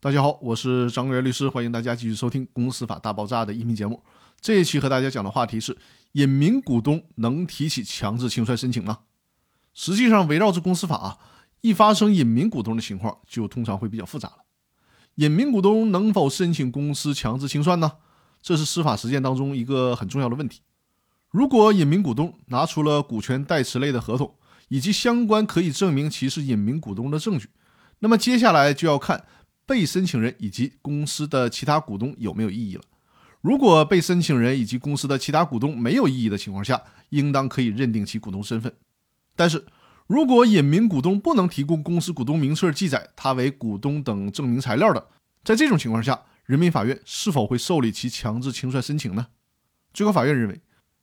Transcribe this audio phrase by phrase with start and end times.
[0.00, 4.00] 大家好，我是张元律师，欢迎大家继续收听《公司法大爆炸》的音频节目。
[4.40, 5.76] 这一期和大家讲的话题是：
[6.12, 9.00] 隐名股东能提起强制清算申请吗？
[9.74, 11.18] 实际上，围绕着公司法啊，
[11.62, 14.36] 一发生隐名股东的情况，就通常会比较复杂了。
[15.16, 17.94] 隐名股东能否申请公司强制清算呢？
[18.40, 20.60] 这是司法实践当中一个很重要的问题。
[21.28, 24.32] 如果隐名股东拿出了股权代持类的合同
[24.68, 27.50] 以及相关可以证明其是隐名股东的证据，
[27.98, 29.24] 那么接下来就要看。
[29.68, 32.82] 被申请人以及公司的其他股东有没有异议了？
[33.42, 38.72] 如果被申请人以及公司的其他股东没有异议的情况下，应当可以认定其股东身份。
[39.36, 39.66] 但是
[40.06, 45.06] 如果隐名股东不能提供公司股东名册记载他为股东等证明材料的，
[45.44, 49.26] 在这种情况下，人民法院是否会受理其强制清算申请呢？
[49.92, 50.62] 最高法院认为，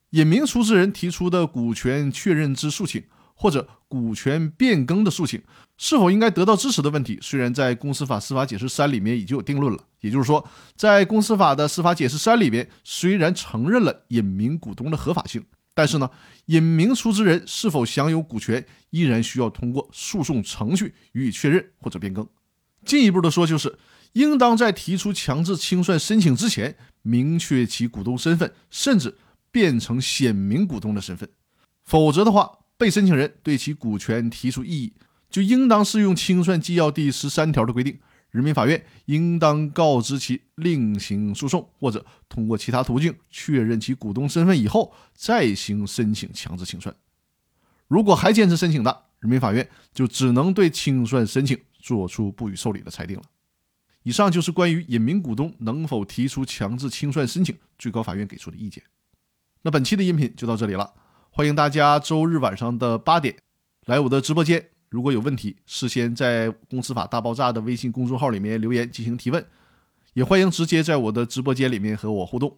[0.10, 3.04] 隐名出资人提出的股权确认之诉请。
[3.36, 5.42] 或者股权变更的诉请
[5.78, 9.84] 是否应该得到支持的问题，虽然在《公司法司法解释三》里面已经有定论了。
[10.00, 15.44] 也就是说，在《公司法》的司法解释三里面，虽然承认了隐名股东的合法性，
[15.74, 16.10] 但是呢，
[16.46, 22.26] 隐名出资人是否享有股权，依然需要通过诉讼程序予以确认或者变更。
[22.86, 23.78] 进一步的说，就是
[24.14, 29.18] 应当在提出强制清算申请之前，明确其股东身份，甚至
[29.52, 31.28] 变成显名股东的身份，
[31.84, 32.60] 否则的话。
[32.78, 34.94] 被申请人对其股权提出异议，
[35.30, 37.98] 就应当适用清算纪要第十三条的规定，
[38.32, 46.94] 人民法院应当告知其另行诉讼，或者通过其他途径确认其股东身份以后，再行申请强制清算。
[47.88, 53.24] 如果还坚持申请的，人民法院就只能对清算申请作出不予受理的裁定了。
[54.04, 58.84] 以上就是关于隐名股东能否提出强制清算申请，最高法院给出的意见。
[59.62, 60.94] 那本期的音频就到这里了。
[61.38, 63.36] 欢迎大家周日晚上的八点
[63.88, 64.70] 来我的直播间。
[64.88, 69.46] 如果有问题，事先在“公司法大爆炸”的微信公众号里面留言进行提问，
[70.14, 72.58] 也欢迎直接在我的直播间里面和我互动。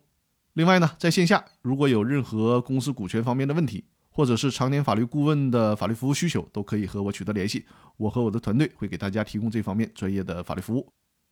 [0.54, 7.66] 另外呢，在线下如果有任何公司股权方面的问题，或者是常年法律顾问的法律服务需求，都可以和我取得联系。
[7.98, 10.88] 我和我的团队会给大家提供这方面专业的法律服务。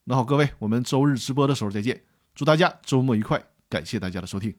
[0.06, 2.02] 那好，各位，我们周日直播的时候再见。
[2.34, 3.40] 祝大家周末愉快，
[3.70, 4.52] 感谢大家的收听。